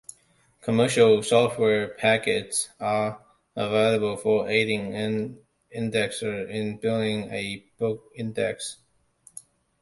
Commercial 0.61 1.21
software 1.21 1.89
packets 1.89 2.69
are 2.79 3.21
available 3.55 4.17
for 4.17 4.49
aiding 4.49 4.95
an 4.95 5.37
indexer 5.77 6.49
in 6.49 6.77
building 6.79 7.29
a 7.29 7.63
book 7.77 8.11
index. 8.15 8.77